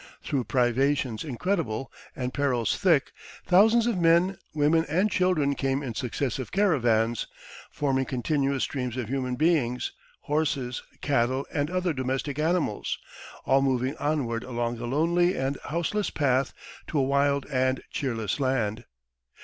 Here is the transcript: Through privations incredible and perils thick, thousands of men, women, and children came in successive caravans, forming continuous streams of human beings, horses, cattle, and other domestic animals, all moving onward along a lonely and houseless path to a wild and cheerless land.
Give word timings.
Through 0.23 0.45
privations 0.45 1.23
incredible 1.23 1.91
and 2.15 2.33
perils 2.33 2.75
thick, 2.75 3.11
thousands 3.45 3.85
of 3.85 3.99
men, 3.99 4.39
women, 4.51 4.83
and 4.89 5.11
children 5.11 5.53
came 5.53 5.83
in 5.83 5.93
successive 5.93 6.51
caravans, 6.51 7.27
forming 7.69 8.05
continuous 8.05 8.63
streams 8.63 8.97
of 8.97 9.09
human 9.09 9.35
beings, 9.35 9.91
horses, 10.21 10.81
cattle, 11.01 11.45
and 11.53 11.69
other 11.69 11.93
domestic 11.93 12.39
animals, 12.39 12.97
all 13.45 13.61
moving 13.61 13.95
onward 13.97 14.43
along 14.43 14.79
a 14.79 14.85
lonely 14.87 15.37
and 15.37 15.59
houseless 15.65 16.09
path 16.09 16.51
to 16.87 16.97
a 16.97 17.03
wild 17.03 17.45
and 17.51 17.83
cheerless 17.91 18.39
land. 18.39 18.85